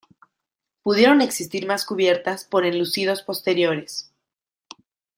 Pudieron 0.81 1.21
existir 1.21 1.67
más 1.67 1.85
cubiertas 1.85 2.43
por 2.43 2.65
enlucidos 2.65 3.21
posteriores. 3.21 4.11